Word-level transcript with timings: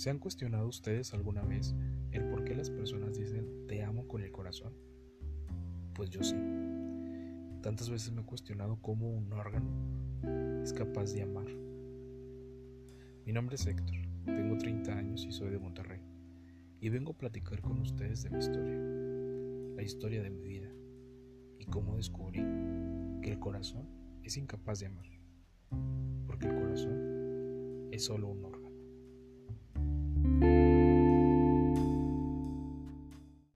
¿Se 0.00 0.08
han 0.08 0.18
cuestionado 0.18 0.66
ustedes 0.66 1.12
alguna 1.12 1.42
vez 1.42 1.74
el 2.12 2.24
por 2.30 2.42
qué 2.44 2.54
las 2.54 2.70
personas 2.70 3.18
dicen 3.18 3.66
te 3.68 3.82
amo 3.82 4.08
con 4.08 4.22
el 4.22 4.32
corazón? 4.32 4.72
Pues 5.92 6.08
yo 6.08 6.22
sí. 6.22 6.36
Tantas 7.60 7.90
veces 7.90 8.10
me 8.10 8.22
he 8.22 8.24
cuestionado 8.24 8.80
cómo 8.80 9.10
un 9.10 9.30
órgano 9.34 10.62
es 10.62 10.72
capaz 10.72 11.12
de 11.12 11.20
amar. 11.20 11.48
Mi 13.26 13.34
nombre 13.34 13.56
es 13.56 13.66
Héctor, 13.66 13.98
tengo 14.24 14.56
30 14.56 14.90
años 14.90 15.26
y 15.26 15.32
soy 15.32 15.50
de 15.50 15.58
Monterrey. 15.58 16.00
Y 16.80 16.88
vengo 16.88 17.12
a 17.12 17.18
platicar 17.18 17.60
con 17.60 17.78
ustedes 17.80 18.22
de 18.22 18.30
mi 18.30 18.38
historia, 18.38 18.78
la 19.76 19.82
historia 19.82 20.22
de 20.22 20.30
mi 20.30 20.40
vida 20.40 20.70
y 21.58 21.66
cómo 21.66 21.98
descubrí 21.98 22.40
que 23.20 23.32
el 23.32 23.38
corazón 23.38 23.86
es 24.22 24.38
incapaz 24.38 24.80
de 24.80 24.86
amar, 24.86 25.04
porque 26.26 26.46
el 26.46 26.54
corazón 26.54 27.90
es 27.92 28.02
solo 28.02 28.28
un. 28.28 28.49